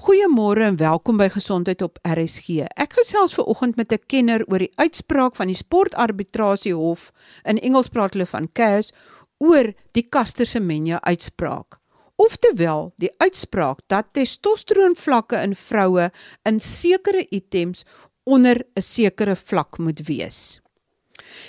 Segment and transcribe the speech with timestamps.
[0.00, 2.62] Goeiemôre en welkom by Gesondheid op RSG.
[2.80, 7.12] Ek gesels ver oggend met 'n kenner oor die uitspraak van die Sportarbitrasiehof
[7.44, 8.92] in Engels praat hulle van CAS
[9.38, 11.76] oor die Caster Semenya uitspraak.
[12.16, 16.10] Oftewel, die uitspraak dat testosteroonvlakke in vroue
[16.48, 17.84] in sekere items
[18.24, 20.60] onder 'n sekere vlak moet wees.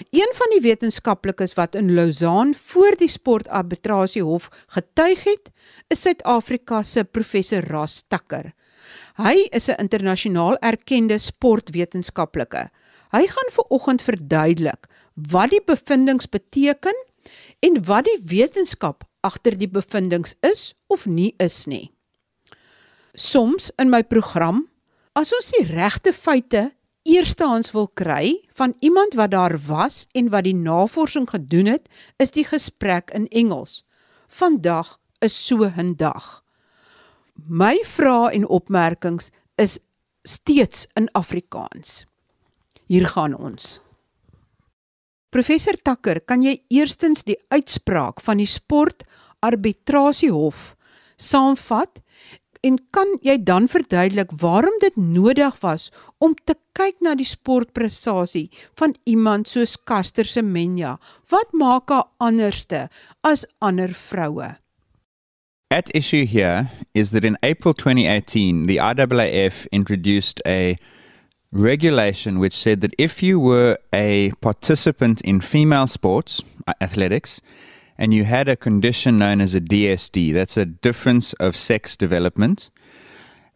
[0.09, 5.51] Een van die wetenskaplikes wat in Lausanne voor die sportarbitrasiehof getuig het,
[5.87, 8.53] is Suid-Afrika se professor Ras Tucker.
[9.17, 12.69] Hy is 'n internasionaal erkende sportwetenskaplike.
[13.11, 16.95] Hy gaan ver oggend verduidelik wat die bevindinge beteken
[17.59, 21.91] en wat die wetenskap agter die bevindinge is of nie is nie.
[23.13, 24.69] Soms in my program,
[25.13, 26.71] as ons die regte feite
[27.11, 32.31] eerstehands wil kry van iemand wat daar was en wat die navorsing gedoen het, is
[32.31, 33.83] die gesprek in Engels.
[34.27, 36.43] Vandag is so 'n dag.
[37.35, 39.79] My vrae en opmerkings is
[40.23, 42.05] steeds in Afrikaans.
[42.87, 43.79] Hier gaan ons.
[45.29, 49.03] Professor Takker, kan jy eerstens die uitspraak van die sport
[49.39, 50.75] arbitrasiehof
[51.15, 52.01] saamvat
[52.61, 58.49] en kan jy dan verduidelik waarom dit nodig was om te kyk na die sportprestasie
[58.79, 60.97] van iemand soos Caster Semenya?
[61.29, 62.87] Wat maak haar anderste
[63.25, 64.55] as ander vroue?
[65.71, 70.77] At issue here is that in April 2018, the IAAF introduced a
[71.51, 76.43] regulation which said that if you were a participant in female sports,
[76.81, 77.41] athletics,
[77.97, 82.69] and you had a condition known as a DSD, that's a difference of sex development,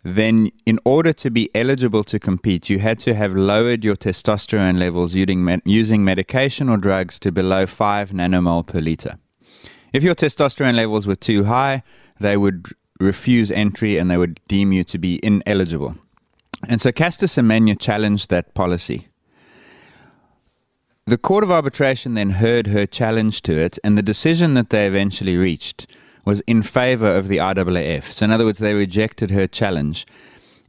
[0.03, 4.77] then in order to be eligible to compete, you had to have lowered your testosterone
[4.77, 9.17] levels using, using medication or drugs to below 5 nanomole per liter.
[9.93, 11.81] If your testosterone levels were too high,
[12.19, 12.67] they would
[12.99, 15.95] refuse entry and they would deem you to be ineligible.
[16.67, 19.07] And so Caster Semenya challenged that policy.
[21.07, 24.87] The Court of Arbitration then heard her challenge to it, and the decision that they
[24.87, 25.85] eventually reached
[26.25, 28.11] was in favor of the IAAF.
[28.11, 30.07] So, in other words, they rejected her challenge.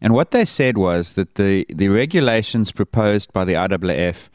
[0.02, 4.28] And what they said was that the, the regulations proposed by the IAAF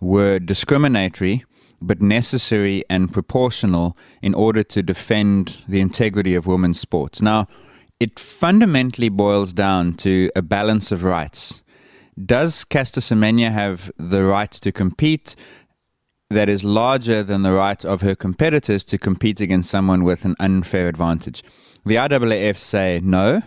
[0.00, 1.44] were discriminatory
[1.82, 7.20] but necessary and proportional in order to defend the integrity of women's sports.
[7.20, 7.48] Now,
[7.98, 11.62] it fundamentally boils down to a balance of rights.
[12.24, 15.36] Does Caster Semenya have the right to compete
[16.30, 20.34] that is larger than the right of her competitors to compete against someone with an
[20.40, 21.44] unfair advantage?
[21.86, 23.42] The IAAF say no,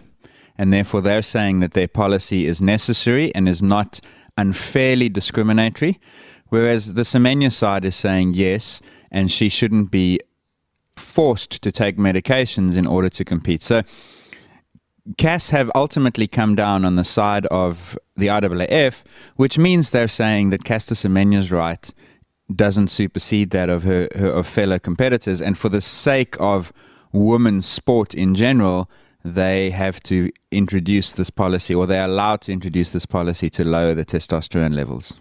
[0.58, 4.00] and therefore they're saying that their policy is necessary and is not
[4.38, 6.00] unfairly discriminatory,
[6.48, 10.20] whereas the Semenya side is saying yes, and she shouldn't be
[10.96, 13.62] forced to take medications in order to compete.
[13.62, 13.84] So
[15.18, 19.04] CAS have ultimately come down on the side of the IAAF,
[19.36, 21.90] which means they're saying that Caster Semenya's right
[22.56, 26.72] doesn't supersede that of her, her of fellow competitors, and for the sake of
[27.12, 28.90] women's sport in general,
[29.24, 33.94] they have to introduce this policy, or they're allowed to introduce this policy to lower
[33.94, 35.18] the testosterone levels.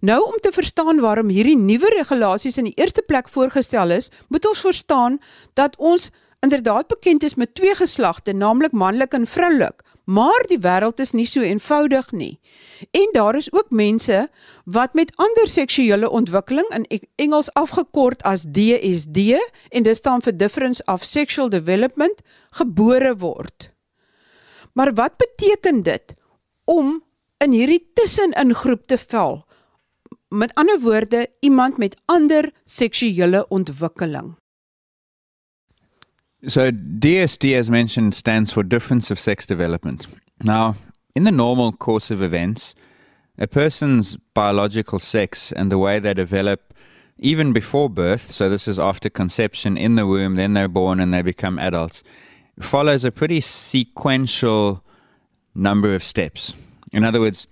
[0.00, 4.46] Nou om te verstaan waarom hierdie nuwe regulasies in die eerste plek voorgestel is, moet
[4.48, 5.18] ons verstaan
[5.60, 6.08] dat ons
[6.40, 11.26] inderdaad bekend is met twee geslagte, naamlik manlik en vroulik, maar die wêreld is nie
[11.28, 12.40] so eenvoudig nie.
[12.90, 14.28] En daar is ook mense
[14.64, 16.86] wat met ander seksuele ontwikkeling in
[17.16, 19.36] Engels afgekort as DSD
[19.68, 23.70] en dit staan vir Difference of Sexual Development gebore word.
[24.72, 26.14] Maar wat beteken dit
[26.64, 27.02] om
[27.38, 29.44] in hierdie tussenin groep te val?
[30.28, 34.39] Met ander woorde, iemand met ander seksuele ontwikkeling.
[36.46, 40.06] So DSD, as mentioned, stands for difference of sex development.
[40.42, 40.76] Now,
[41.14, 42.74] in the normal course of events,
[43.38, 46.72] a person's biological sex and the way they develop
[47.18, 51.12] even before birth, so this is after conception in the womb, then they're born and
[51.12, 52.02] they become adults,
[52.58, 54.82] follows a pretty sequential
[55.54, 56.54] number of steps.
[56.92, 57.46] In other words,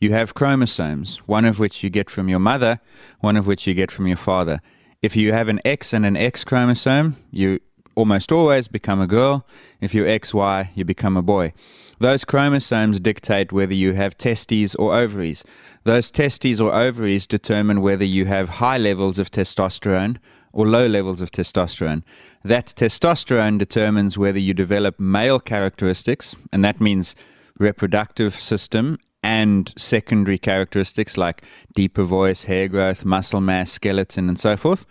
[0.00, 2.80] you have chromosomes, one of which you get from your mother,
[3.20, 4.60] one of which you get from your father.
[5.00, 7.60] If you have an X and an X chromosome, you
[7.94, 9.46] almost always become a girl.
[9.80, 11.52] If you're XY, you become a boy.
[12.00, 15.44] Those chromosomes dictate whether you have testes or ovaries.
[15.84, 20.18] Those testes or ovaries determine whether you have high levels of testosterone
[20.52, 22.02] or low levels of testosterone.
[22.44, 27.16] That testosterone determines whether you develop male characteristics, and that means
[27.58, 31.42] reproductive system and secondary characteristics like
[31.74, 34.84] deeper voice, hair growth, muscle mass, skeleton, and so forth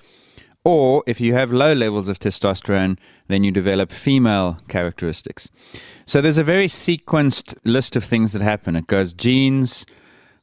[0.65, 5.49] Or if you have low levels of testosterone, then you develop female characteristics.
[6.05, 8.75] So there's a very sequenced list of things that happen.
[8.75, 9.85] It goes genes,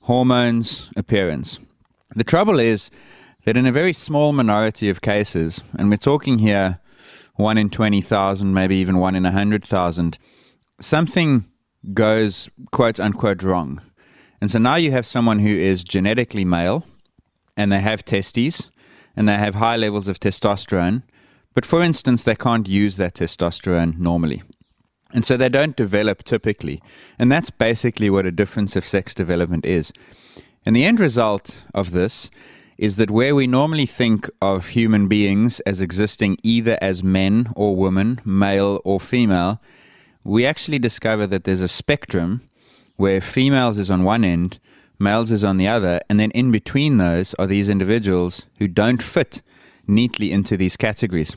[0.03, 1.59] hormones, appearance.
[2.15, 2.91] The trouble is
[3.45, 6.81] that in a very small minority of cases, and we're talking here
[7.37, 10.19] one in 20,000, maybe even one in 100,000,
[10.81, 11.47] something
[11.95, 13.81] goes quote unquote wrong.
[14.43, 16.85] And so now you have someone who is genetically male
[17.57, 18.71] and they have testes
[19.17, 21.03] and they have high levels of testosterone,
[21.55, 24.43] but for instance, they can't use that testosterone normally.
[25.13, 26.81] And so they don't develop typically.
[27.19, 29.93] And that's basically what a difference of sex development is.
[30.65, 32.31] And the end result of this
[32.79, 37.77] is that where we normally think of human beings as existing either as men or
[37.77, 39.61] women, male or female,
[40.25, 42.43] we actually discover that there's a spectrum
[42.97, 44.59] where females is on one end,
[45.01, 49.03] males is on the other, and then in between those are these individuals who don't
[49.03, 49.43] fit
[49.87, 51.37] neatly into these categories.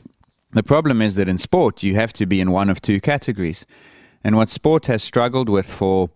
[0.52, 3.66] The problem is that in sport, you have to be in one of two categories.
[4.22, 6.10] And what sport has struggled with for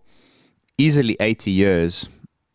[0.77, 2.07] easily 80 years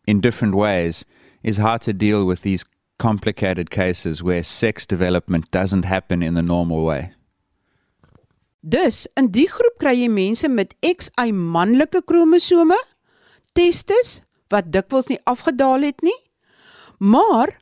[0.07, 1.05] in different ways
[1.43, 2.65] is how to deal with these
[2.97, 7.11] complicated cases where sex development doesn't happen in the normal way.
[8.67, 12.79] Dus in die groep kry jy mense met XY manlike kromosome,
[13.53, 16.17] testes wat dikwels nie afgedaal het nie.
[16.99, 17.57] Maar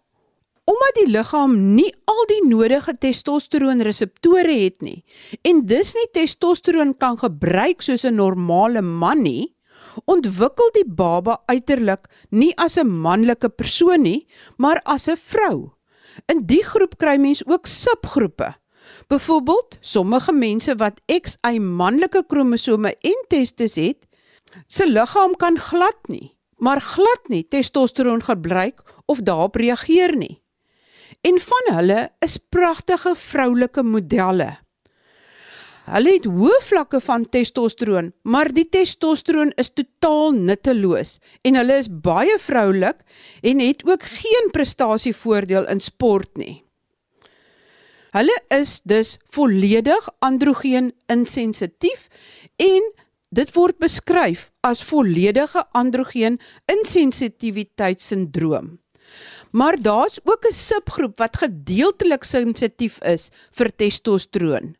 [0.63, 5.03] omdat die liggaam nie al die nodige testosteroonreseptore het nie
[5.41, 9.55] en dus nie testosteroon kan gebruik soos 'n normale man nie,
[10.05, 14.27] ontwikkel die baba uiterlik nie as 'n manlike persoon nie,
[14.57, 15.71] maar as 'n vrou.
[16.27, 18.53] In die groep kry mens ook subgroepe.
[19.07, 24.07] Byvoorbeeld, sommige mense wat XY manlike kromosome en testes het,
[24.67, 30.39] se liggaam kan glad nie, maar glad nie testosteron gebruik of daarop reageer nie.
[31.21, 34.53] En van hulle is pragtige vroulike modelle.
[35.83, 41.89] Hulle het hoë vlakke van testosteron, maar die testosteron is totaal nutteloos en hulle is
[41.91, 43.01] baie vroulik
[43.43, 46.61] en het ook geen prestasievoordeel in sport nie.
[48.15, 52.07] Hulle is dus volledig androgeen insensitief
[52.55, 52.91] en
[53.33, 56.39] dit word beskryf as volledige androgeen
[56.71, 58.79] insensitiwiteitssindroom.
[59.51, 64.75] Maar daar's ook 'n subgroep wat gedeeltelik sensitief is vir testosteron.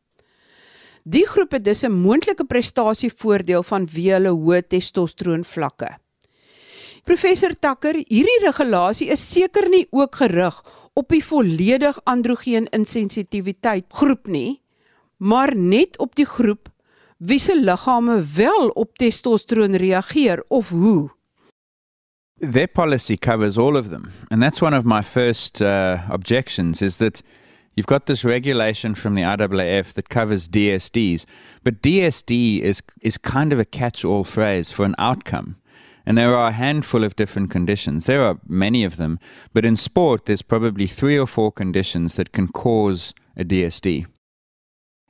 [1.03, 5.97] Die groep het dus 'n moontlike prestasievoordeel vanweë hulle hoë testosteron vlakke.
[7.03, 10.63] Professor Takker, hierdie regulasie is seker nie ook gerig
[10.93, 14.61] op die volledig androgeen insensitiwiteit groep nie,
[15.17, 16.72] maar net op die groep
[17.25, 21.09] wie se liggame wel op testosteron reageer of hoe.
[22.51, 26.97] Their policy covers all of them, and that's one of my first uh, objections is
[26.97, 27.23] that
[27.75, 31.25] You've got this regulation from the IAAF that covers DSDs,
[31.63, 35.55] but DSD is is kind of a catch-all phrase for an outcome.
[36.05, 38.05] And there are a handful of different conditions.
[38.05, 39.19] There are many of them,
[39.53, 44.05] but in sport there's probably 3 or 4 conditions that can cause a DSD.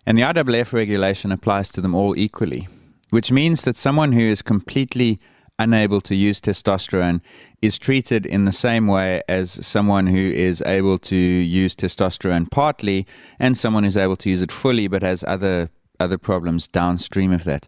[0.06, 2.68] And the IAAF regulation applies to them all equally,
[3.10, 5.20] which means that someone who is completely
[5.60, 7.22] unable to use testosterone
[7.62, 13.06] is treated in the same way as someone who is able to use testosterone partly
[13.40, 15.70] and someone who's able to use it fully but has other
[16.00, 17.68] other problems downstream of that.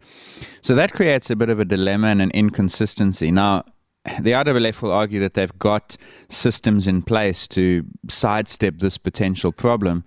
[0.62, 3.32] So that creates a bit of a dilemma and an inconsistency.
[3.32, 3.64] Now,
[4.20, 5.96] the IAAF will argue that they've got
[6.30, 10.04] systems in place to sidestep this potential problem.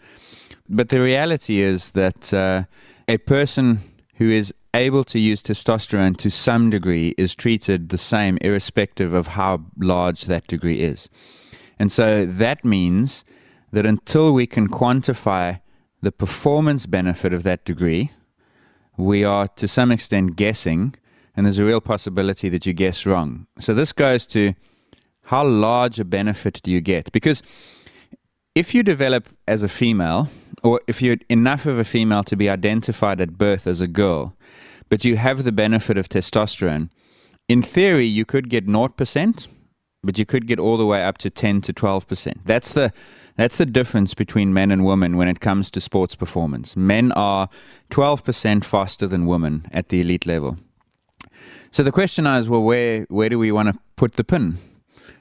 [0.68, 2.64] But the reality is that uh,
[3.06, 3.80] a person
[4.16, 9.28] who is able to use testosterone to some degree is treated the same, irrespective of
[9.28, 11.08] how large that degree is.
[11.78, 13.24] And so that means
[13.72, 15.60] that until we can quantify
[16.02, 18.12] the performance benefit of that degree,
[18.96, 20.94] we are to some extent guessing,
[21.36, 23.46] and there's a real possibility that you guess wrong.
[23.58, 24.54] So this goes to
[25.22, 27.12] how large a benefit do you get?
[27.12, 27.42] Because
[28.58, 30.28] if you develop as a female,
[30.64, 34.34] or if you're enough of a female to be identified at birth as a girl,
[34.88, 36.90] but you have the benefit of testosterone,
[37.48, 39.46] in theory, you could get 0%,
[40.02, 42.34] but you could get all the way up to 10 to 12%.
[42.44, 42.92] That's the
[43.36, 46.76] that's the difference between men and women when it comes to sports performance.
[46.76, 47.48] Men are
[47.90, 50.58] 12% faster than women at the elite level.
[51.70, 54.58] So the question is, well, where where do we want to put the pin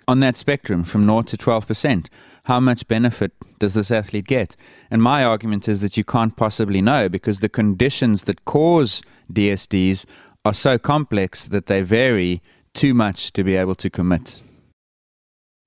[0.08, 2.08] on that spectrum from 0 to 12%?
[2.48, 4.56] How much benefit does this athlete get?
[4.90, 9.02] And my argument is that you can't possibly know because the conditions that cause
[9.32, 10.06] DSDs
[10.46, 12.42] are so complex that they vary
[12.74, 14.42] too much to be able to commit.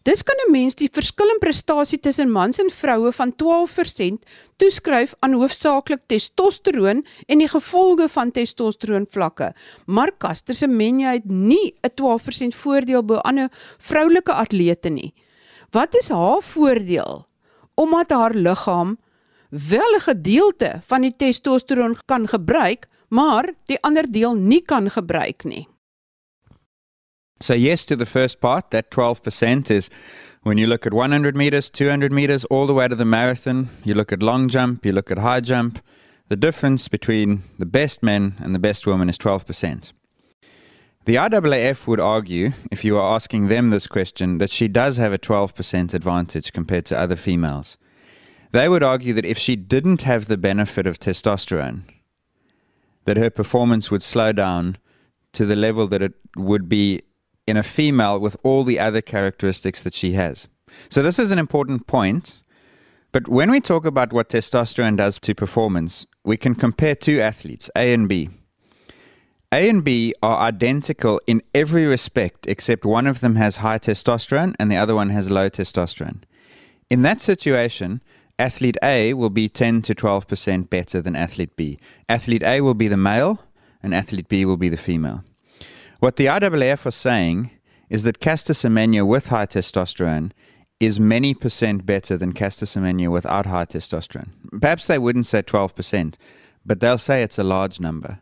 [0.04, 4.24] Dis kan 'n mens die verskil in prestasie tussen mans en vroue van 12%
[4.56, 9.52] toeskryf aan hoofsaaklik testosteroon en die gevolge van testosteroon vlakke.
[9.86, 15.12] Maar Caster Semenya het nie 'n 12% voordeel bo ander vroulike atlete nie.
[15.70, 17.26] Wat is haar voordeel?
[17.74, 18.98] Omdat haar liggaam
[19.48, 25.44] wel 'n gedeelte van die testosteroon kan gebruik, maar die ander deel nie kan gebruik
[25.44, 25.68] nie.
[27.42, 29.88] So, yes, to the first part, that 12% is
[30.42, 33.94] when you look at 100 meters, 200 meters, all the way to the marathon, you
[33.94, 35.78] look at long jump, you look at high jump,
[36.28, 39.92] the difference between the best men and the best women is 12%.
[41.06, 45.12] The IAAF would argue, if you are asking them this question, that she does have
[45.14, 47.78] a 12% advantage compared to other females.
[48.52, 51.82] They would argue that if she didn't have the benefit of testosterone,
[53.06, 54.76] that her performance would slow down
[55.32, 57.00] to the level that it would be
[57.46, 60.48] in a female with all the other characteristics that she has.
[60.88, 62.42] So, this is an important point.
[63.12, 67.68] But when we talk about what testosterone does to performance, we can compare two athletes,
[67.74, 68.30] A and B.
[69.52, 74.54] A and B are identical in every respect, except one of them has high testosterone
[74.60, 76.22] and the other one has low testosterone.
[76.88, 78.00] In that situation,
[78.38, 81.80] athlete A will be 10 to 12% better than athlete B.
[82.08, 83.44] Athlete A will be the male,
[83.82, 85.24] and athlete B will be the female.
[85.98, 87.50] What the IAAF was saying
[87.88, 90.30] is that Caster Semenya with high testosterone
[90.78, 94.30] is many percent better than Caster Semenya without high testosterone.
[94.60, 96.14] Perhaps they wouldn't say 12%,
[96.64, 98.20] but they'll say it's a large number.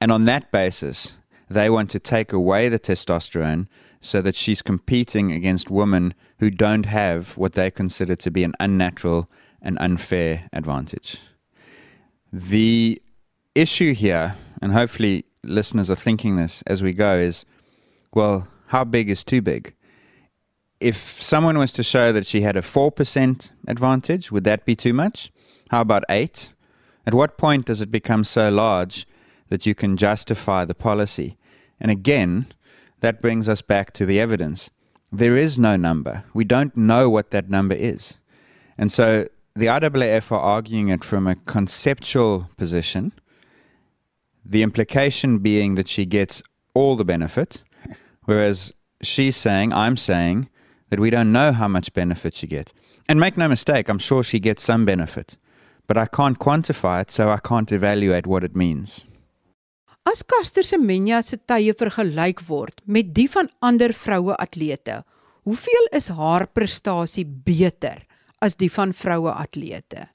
[0.00, 1.16] And on that basis,
[1.48, 3.66] they want to take away the testosterone
[4.00, 8.54] so that she's competing against women who don't have what they consider to be an
[8.60, 9.30] unnatural
[9.62, 11.18] and unfair advantage.
[12.32, 13.00] The
[13.54, 17.44] issue here, and hopefully listeners are thinking this as we go is
[18.14, 19.74] well, how big is too big?
[20.80, 24.94] If someone was to show that she had a 4% advantage, would that be too
[24.94, 25.30] much?
[25.70, 26.52] How about 8?
[27.06, 29.06] At what point does it become so large
[29.48, 31.36] that you can justify the policy?
[31.80, 32.46] And again,
[33.00, 34.70] that brings us back to the evidence.
[35.12, 36.24] There is no number.
[36.34, 38.18] We don't know what that number is.
[38.78, 43.12] And so the IAAF are arguing it from a conceptual position
[44.48, 46.42] the implication being that she gets
[46.74, 47.62] all the benefit,
[48.24, 48.72] whereas
[49.02, 50.48] she's saying, I'm saying,
[50.88, 52.72] that we don't know how much benefit she gets.
[53.08, 55.36] And make no mistake, I'm sure she gets some benefit,
[55.86, 59.08] but I can't quantify it, so I can't evaluate what it means.
[60.06, 65.00] As Caster Semenya se tye vergelyk word met die van ander vroue atlete,
[65.42, 68.04] hoeveel is haar prestasie beter
[68.38, 70.06] as die van vroue atlete?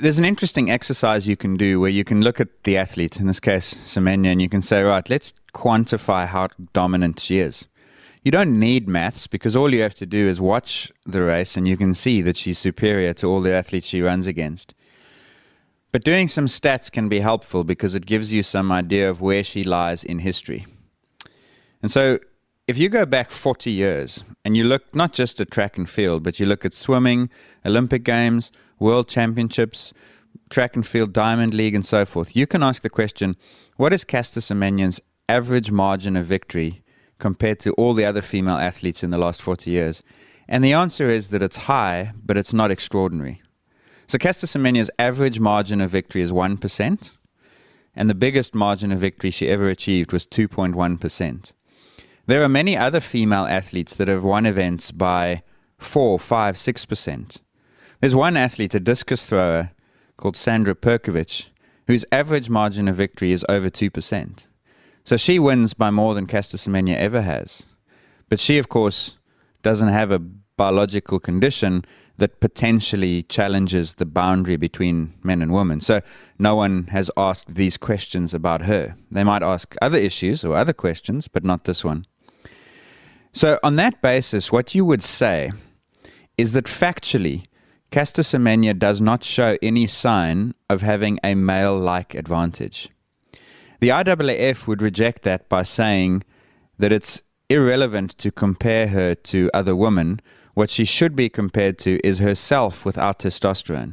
[0.00, 3.26] there's an interesting exercise you can do where you can look at the athlete, in
[3.26, 7.66] this case, Semenya, and you can say, right, let's quantify how dominant she is.
[8.22, 11.66] You don't need maths because all you have to do is watch the race and
[11.66, 14.74] you can see that she's superior to all the athletes she runs against.
[15.96, 19.42] But doing some stats can be helpful because it gives you some idea of where
[19.42, 20.66] she lies in history.
[21.80, 22.18] And so
[22.68, 26.22] if you go back 40 years and you look not just at track and field,
[26.22, 27.30] but you look at swimming,
[27.64, 29.94] Olympic Games, World Championships,
[30.50, 33.34] track and field, Diamond League, and so forth, you can ask the question
[33.76, 35.00] what is Caster Semenya's
[35.30, 36.82] average margin of victory
[37.18, 40.02] compared to all the other female athletes in the last 40 years?
[40.46, 43.40] And the answer is that it's high, but it's not extraordinary.
[44.08, 44.46] So Caster
[44.98, 47.16] average margin of victory is 1%,
[47.96, 51.52] and the biggest margin of victory she ever achieved was 2.1%.
[52.26, 55.42] There are many other female athletes that have won events by
[55.78, 57.40] 4, 5, 6%.
[58.00, 59.72] There's one athlete, a discus thrower
[60.16, 61.46] called Sandra Perkovic,
[61.86, 64.46] whose average margin of victory is over 2%.
[65.04, 67.66] So she wins by more than Caster Semenya ever has.
[68.28, 69.18] But she, of course,
[69.62, 71.84] doesn't have a biological condition
[72.18, 75.80] that potentially challenges the boundary between men and women.
[75.80, 76.00] So
[76.38, 78.96] no one has asked these questions about her.
[79.10, 82.06] They might ask other issues or other questions, but not this one.
[83.32, 85.52] So, on that basis, what you would say
[86.38, 87.44] is that factually,
[87.90, 92.88] Caster Semenya does not show any sign of having a male like advantage.
[93.80, 96.24] The IAAF would reject that by saying
[96.78, 100.20] that it's irrelevant to compare her to other women.
[100.56, 103.92] What she should be compared to is herself without testosterone.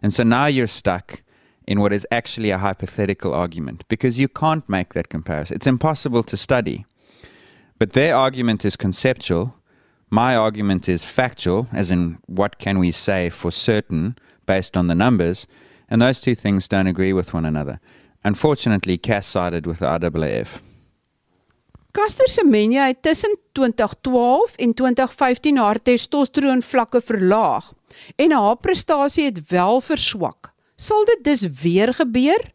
[0.00, 1.22] And so now you're stuck
[1.66, 5.56] in what is actually a hypothetical argument because you can't make that comparison.
[5.56, 6.86] It's impossible to study.
[7.80, 9.56] But their argument is conceptual.
[10.08, 14.94] My argument is factual, as in what can we say for certain based on the
[14.94, 15.48] numbers,
[15.90, 17.80] and those two things don't agree with one another.
[18.22, 20.60] Unfortunately, CAS sided with the IAAF.
[21.96, 27.72] Caster Semenya het tussen 2012 en 2015 haar testosteron vlakke verlaag
[28.16, 30.52] en haar prestasie het wel verswak.
[30.76, 32.52] Sal dit dus weer gebeur?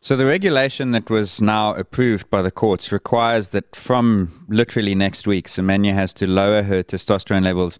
[0.00, 5.26] So the regulation that was now approved by the courts requires that from literally next
[5.26, 7.78] week, Semenya has to lower her testosterone levels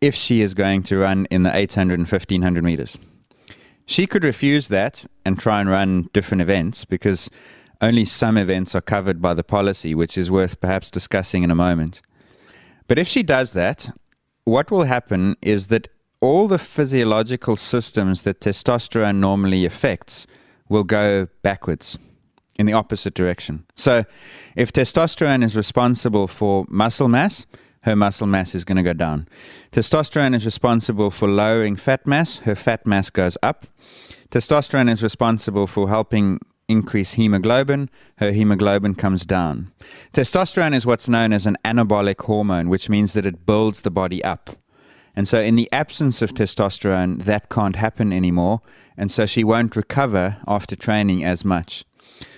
[0.00, 2.98] if she is going to run in the 800 and 1500 meters.
[3.86, 7.30] She could refuse that and try and run different events because
[7.84, 11.54] only some events are covered by the policy, which is worth perhaps discussing in a
[11.54, 12.00] moment.
[12.88, 13.90] But if she does that,
[14.44, 15.88] what will happen is that
[16.20, 20.26] all the physiological systems that testosterone normally affects
[20.70, 21.98] will go backwards
[22.58, 23.66] in the opposite direction.
[23.74, 24.04] So,
[24.56, 27.44] if testosterone is responsible for muscle mass,
[27.82, 29.28] her muscle mass is going to go down.
[29.72, 33.66] Testosterone is responsible for lowering fat mass, her fat mass goes up.
[34.30, 39.70] Testosterone is responsible for helping increase hemoglobin, her hemoglobin comes down.
[40.12, 44.22] Testosterone is what's known as an anabolic hormone, which means that it builds the body
[44.24, 44.50] up.
[45.16, 48.62] And so, in the absence of testosterone, that can't happen anymore.
[48.96, 51.84] And so, she won't recover after training as much.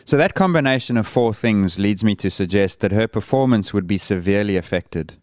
[0.05, 3.99] So, that combination of four things leads me to suggest that her performance would be
[3.99, 5.15] severely affected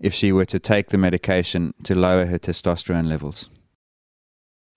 [0.00, 3.48] if she were to take the medication to lower her testosterone levels.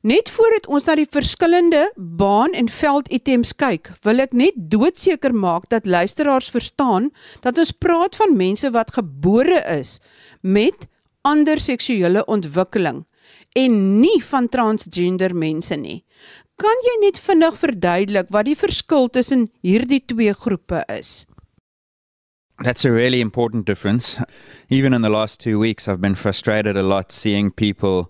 [0.07, 5.33] Net voordat ons na die verskillende baan en veld items kyk, wil ek net doodseker
[5.35, 7.09] maak dat luisteraars verstaan
[7.43, 9.97] dat ons praat van mense wat gebore is
[10.41, 10.87] met
[11.27, 13.03] ander seksuele ontwikkeling
[13.59, 16.05] en nie van transgender mense nie.
[16.61, 21.25] Kan jy net vinnig verduidelik wat die verskil tussen hierdie twee groepe is?
[22.63, 24.23] That's a really important difference.
[24.69, 28.07] Even in the last two weeks, I've been frustrated a lot seeing people,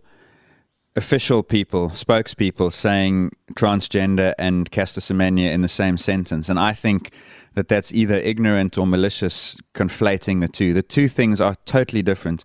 [0.97, 6.49] official people, spokespeople, saying transgender and Caster Semenya in the same sentence.
[6.49, 7.13] And I think
[7.53, 10.73] that that's either ignorant or malicious conflating the two.
[10.73, 12.43] The two things are totally different.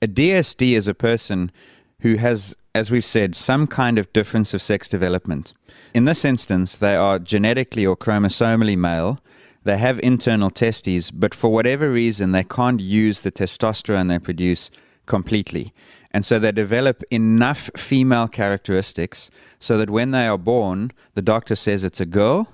[0.00, 1.52] A DSD is a person
[2.00, 5.52] who has, as we've said, some kind of difference of sex development.
[5.92, 9.20] In this instance, they are genetically or chromosomally male
[9.64, 14.70] they have internal testes, but for whatever reason, they can't use the testosterone they produce
[15.06, 15.72] completely.
[16.12, 21.54] And so they develop enough female characteristics so that when they are born, the doctor
[21.56, 22.48] says it's a girl.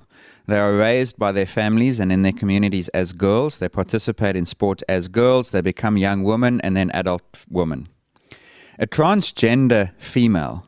[0.47, 3.57] They are raised by their families and in their communities as girls.
[3.57, 5.51] They participate in sport as girls.
[5.51, 7.89] They become young women and then adult women.
[8.79, 10.65] A transgender female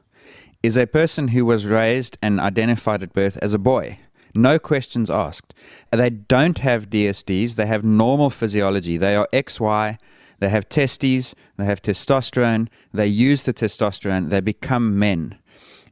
[0.62, 3.98] is a person who was raised and identified at birth as a boy.
[4.36, 5.54] No questions asked.
[5.92, 8.98] They don't have DSDs, they have normal physiology.
[8.98, 9.98] They are XY,
[10.42, 15.38] they have testes, they have testosterone, they use the testosterone, they become men.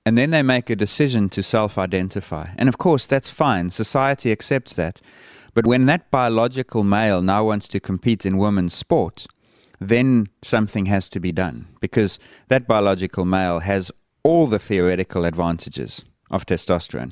[0.05, 2.49] And then they make a decision to self identify.
[2.57, 3.69] And of course, that's fine.
[3.69, 5.01] Society accepts that.
[5.53, 9.27] But when that biological male now wants to compete in women's sport,
[9.79, 13.91] then something has to be done because that biological male has
[14.23, 17.11] all the theoretical advantages of testosterone.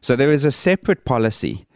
[0.00, 1.66] So there is a separate policy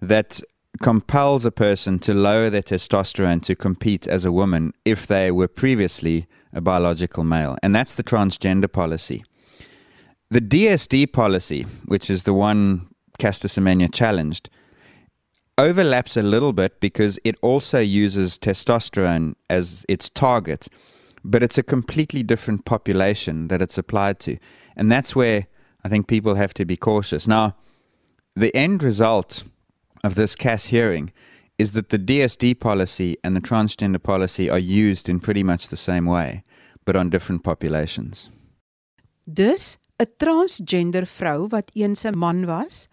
[0.00, 0.40] that
[0.80, 5.48] compels a person to lower their testosterone to compete as a woman if they were
[5.48, 9.24] previously a biological male, and that's the transgender policy.
[10.30, 14.50] The DSD policy, which is the one Caster Semenya challenged,
[15.58, 20.68] overlaps a little bit because it also uses testosterone as its target,
[21.24, 24.36] but it's a completely different population that it's applied to.
[24.76, 25.46] And that's where
[25.84, 27.28] I think people have to be cautious.
[27.28, 27.56] Now,
[28.34, 29.44] the end result
[30.02, 31.12] of this CAS hearing
[31.58, 35.76] is that the DSD policy and the transgender policy are used in pretty much the
[35.76, 36.42] same way,
[36.84, 38.30] but on different populations.
[39.24, 42.88] Dus 'n transgender vrou wat eens 'n man was,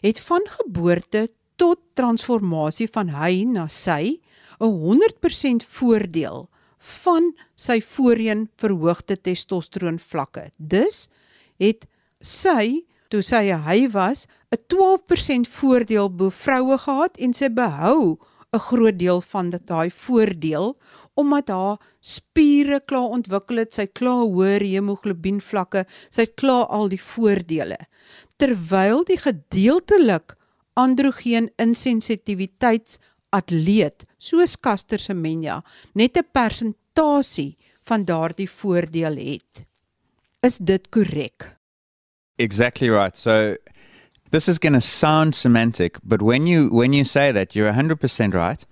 [0.00, 4.20] het van geboorte tot transformasie van hy na sy
[4.60, 10.50] 'n 100% voordeel van sy voorheen verhoogde testosteron vlakke.
[10.56, 11.08] Dus
[11.56, 11.86] het
[12.20, 18.18] sy toe sy hy was 'n 12% voordeel bo vroue gehad en sy behou
[18.54, 20.76] 'n groot deel van dit daai voordeel
[21.14, 27.00] omdat haar spiere klaar ontwikkel het, sy klaar hoër hemoglobien vlakke, sy klaar al die
[27.00, 27.78] voordele.
[28.36, 30.34] Terwyl die gedeeltelik
[30.74, 32.98] androgeen insensitiwiteits
[33.30, 35.62] atleet soos Caster Semenya
[35.94, 37.56] net 'n persentasie
[37.88, 39.66] van daardie voordeel het.
[40.42, 41.56] Is dit korrek?
[42.36, 43.16] Exactly right.
[43.16, 43.56] So
[44.34, 48.34] this is going to sound semantic, but when you when you say that, you're 100%
[48.34, 48.66] right.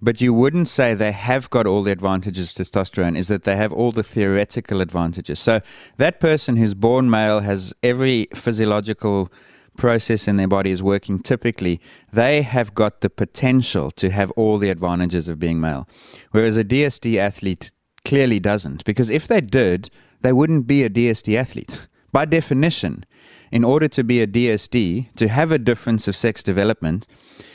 [0.00, 3.56] But you wouldn't say they have got all the advantages of testosterone, is that they
[3.56, 5.40] have all the theoretical advantages.
[5.40, 5.60] So
[5.96, 9.30] that person who's born male has every physiological
[9.76, 11.80] process in their body is working typically,
[12.12, 15.86] they have got the potential to have all the advantages of being male.
[16.30, 17.72] Whereas a DSD athlete
[18.04, 18.84] clearly doesn't.
[18.84, 19.90] Because if they did,
[20.22, 21.88] they wouldn't be a DSD athlete.
[22.12, 23.04] By definition,
[23.50, 27.06] in order to be a DSD, to have a difference of sex development,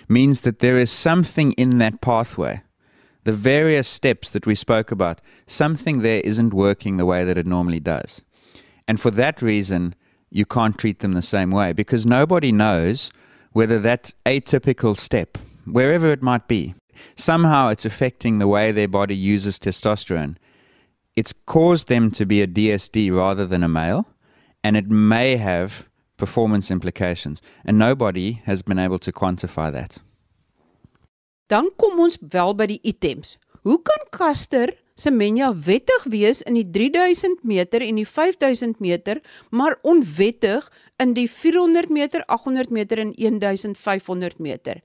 [0.08, 2.62] means that there is something in that pathway,
[3.24, 7.46] the various steps that we spoke about, something there isn't working the way that it
[7.46, 8.24] normally does.
[8.88, 9.96] And for that reason,
[10.30, 13.12] you can't treat them the same way because nobody knows
[13.52, 16.74] whether that atypical step, wherever it might be,
[17.16, 20.36] somehow it's affecting the way their body uses testosterone.
[21.16, 24.08] It's caused them to be a DSD rather than a male,
[24.64, 25.86] and it may have
[26.18, 30.02] performance implications, and nobody has been able to quantify that.
[31.48, 33.38] Dan kom ons wel by die items.
[33.64, 39.80] Hoe kan Caster Semenya wettig wees in die 3000 meter en die 5000 meter, maar
[39.82, 40.68] onwettig
[41.02, 44.84] in die 400 meter, 800 meter en 1500 meter?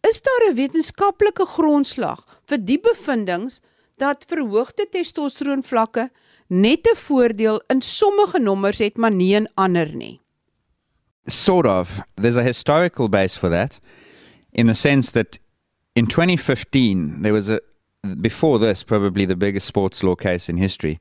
[0.00, 3.60] Is daar 'n wetenskaplike grondslag vir die bevindinge
[3.96, 6.10] dat verhoogde testosteron vlakke
[6.48, 10.20] net 'n voordeel in sommige nommers het, maar nie in ander nie?
[11.26, 12.00] Sort of.
[12.14, 13.80] There's a historical base for that
[14.56, 15.38] in the sense that
[15.94, 17.60] in 2015 there was a
[18.20, 20.98] before this probably the biggest sports law case in history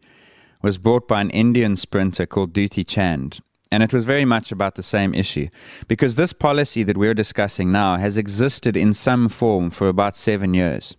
[0.62, 3.40] was brought by an Indian sprinter called Dutee Chand
[3.72, 5.48] and it was very much about the same issue
[5.88, 10.54] because this policy that we're discussing now has existed in some form for about 7
[10.54, 10.96] years.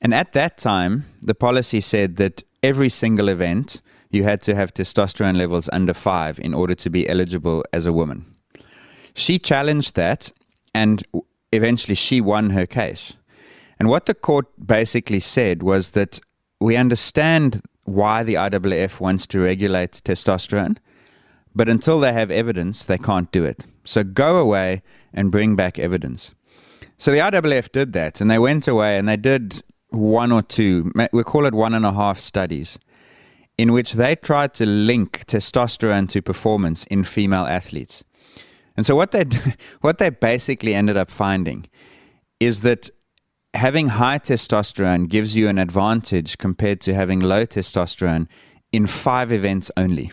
[0.00, 4.72] And at that time the policy said that every single event you had to have
[4.72, 8.24] testosterone levels under 5 in order to be eligible as a woman.
[9.14, 10.32] She challenged that
[10.74, 11.02] and
[11.52, 13.16] eventually she won her case.
[13.78, 16.20] And what the court basically said was that
[16.60, 20.76] we understand why the IAAF wants to regulate testosterone,
[21.54, 23.66] but until they have evidence, they can't do it.
[23.84, 24.82] So go away
[25.14, 26.34] and bring back evidence.
[26.98, 30.92] So the IAAF did that, and they went away and they did one or two,
[31.12, 32.78] we call it one and a half studies,
[33.56, 38.04] in which they tried to link testosterone to performance in female athletes.
[38.76, 39.24] And so what they
[39.80, 41.66] what they basically ended up finding
[42.38, 42.90] is that
[43.54, 48.28] having high testosterone gives you an advantage compared to having low testosterone
[48.70, 50.12] in 5 events only.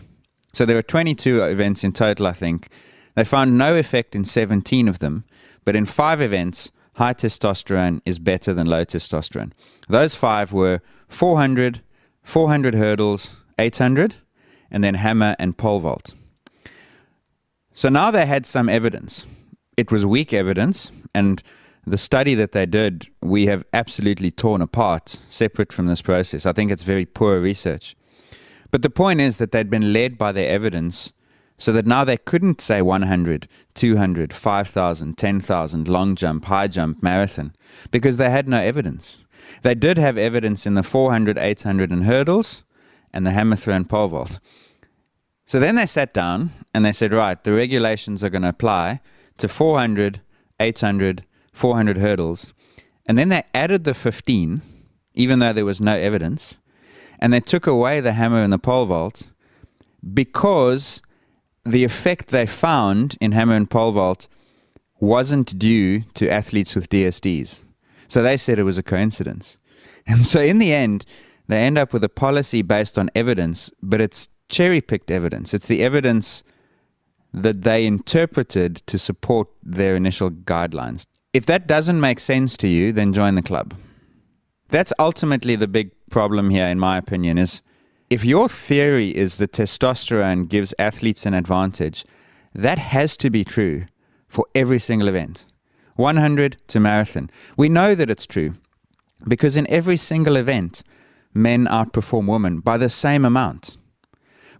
[0.52, 2.68] So there were 22 events in total I think.
[3.14, 5.24] They found no effect in 17 of them,
[5.64, 9.52] but in 5 events high testosterone is better than low testosterone.
[9.88, 11.80] Those 5 were 400,
[12.22, 14.16] 400 hurdles, 800
[14.70, 16.14] and then hammer and pole vault.
[17.72, 19.26] So now they had some evidence.
[19.76, 21.42] It was weak evidence, and
[21.86, 26.46] the study that they did, we have absolutely torn apart, separate from this process.
[26.46, 27.94] I think it's very poor research.
[28.70, 31.12] But the point is that they'd been led by their evidence
[31.58, 37.54] so that now they couldn't say 100, 200, 5,000, 10,000, long jump, high jump, marathon,
[37.90, 39.24] because they had no evidence.
[39.62, 42.64] They did have evidence in the 400, 800, and hurdles,
[43.12, 44.40] and the hammer throw and pole vault.
[45.46, 49.00] So then they sat down and they said, right, the regulations are going to apply
[49.38, 50.20] to 400,
[50.58, 52.52] 800, 400 hurdles.
[53.06, 54.60] And then they added the 15,
[55.14, 56.58] even though there was no evidence,
[57.18, 59.30] and they took away the hammer and the pole vault
[60.12, 61.00] because
[61.66, 64.28] the effect they found in hammer and pole vault
[65.00, 67.62] wasn't due to athletes with DSDs.
[68.08, 69.58] So they said it was a coincidence.
[70.08, 71.04] And so in the end,
[71.48, 75.52] they end up with a policy based on evidence, but it's cherry picked evidence.
[75.52, 76.44] It's the evidence
[77.32, 81.06] that they interpreted to support their initial guidelines.
[81.32, 83.74] If that doesn't make sense to you, then join the club.
[84.68, 87.62] That's ultimately the big problem here, in my opinion, is
[88.08, 92.04] if your theory is that testosterone gives athletes an advantage,
[92.54, 93.86] that has to be true
[94.28, 95.44] for every single event.
[95.96, 97.30] 100 to marathon.
[97.56, 98.54] We know that it's true
[99.26, 100.82] because in every single event,
[101.34, 103.76] men outperform women by the same amount.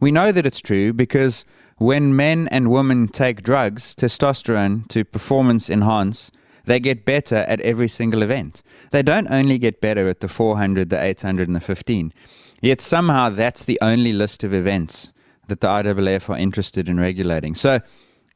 [0.00, 1.44] We know that it's true because
[1.78, 6.30] when men and women take drugs, testosterone, to performance enhance,
[6.64, 8.62] they get better at every single event.
[8.90, 12.12] They don't only get better at the 400, the 800, and the 15.
[12.60, 15.12] Yet somehow that's the only list of events
[15.48, 17.54] that the IAAF are interested in regulating.
[17.54, 17.80] So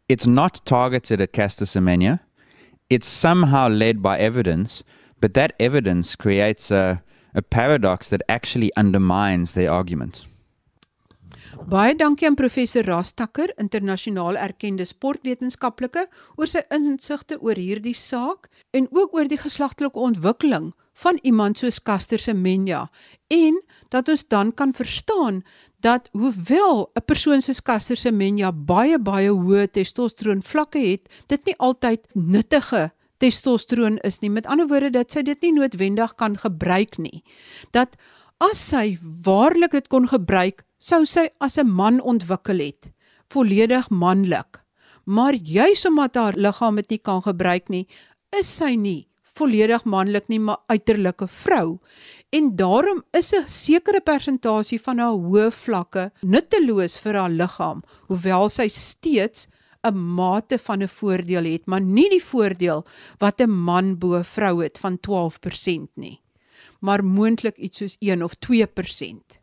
[0.08, 2.20] it's not targeted at Caster Semenya.
[2.88, 4.84] It's somehow led by evidence,
[5.20, 7.02] but that evidence creates a,
[7.34, 10.26] a paradox that actually undermines their argument.
[11.68, 16.06] Baie dankie aan professor Rastakker, internasionaal erkende sportwetenskaplike,
[16.38, 21.80] oor sy insigte oor hierdie saak en ook oor die geslagtelike ontwikkeling van iemand soos
[21.82, 22.90] Caster Semenya
[23.32, 23.56] en
[23.88, 25.42] dat ons dan kan verstaan
[25.80, 31.56] dat hoewel 'n persoon soos Caster Semenya baie baie hoë testosteron vlakke het, dit nie
[31.58, 34.30] altyd nuttige testosteron is nie.
[34.30, 37.22] Met ander woorde dat sy dit nie noodwendig kan gebruik nie.
[37.70, 37.96] Dat
[38.38, 42.92] as sy waarlik dit kon gebruik, sou sy as 'n man ontwikkel het,
[43.28, 44.64] volledig manlik.
[45.04, 47.86] Maar juis omdat haar liggaam dit nie kan gebruik nie,
[48.38, 51.78] is sy nie volledig manlik nie, maar uiterlike vrou.
[52.30, 58.48] En daarom is 'n sekere persentasie van haar hoë vlakke nutteloos vir haar liggaam, hoewel
[58.48, 59.48] sy steeds
[59.82, 62.84] 'n mate van 'n voordeel het, maar nie die voordeel
[63.18, 66.20] wat 'n man bo vrou het van 12% nie,
[66.80, 69.40] maar moontlik iets soos 1 of 2%.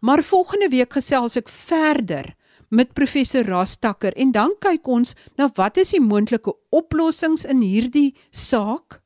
[0.00, 2.34] Maar volgende week gesels ek verder
[2.72, 8.14] met professor Rastakker en dan kyk ons na wat is die moontlike oplossings in hierdie
[8.30, 9.02] saak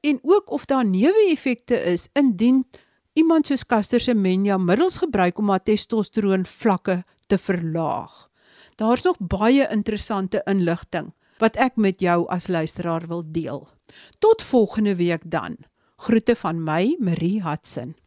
[0.00, 2.64] en ook of daar neeweffekte is indien
[3.12, 8.30] iemand soos Caster Semenya middels gebruik om haar testosteron vlakke te verlaag.
[8.80, 13.66] Daar's nog baie interessante inligting wat ek met jou as luisteraar wil deel.
[14.18, 15.56] Tot volgende week dan.
[16.00, 17.99] Groete van my, Marie Hudson.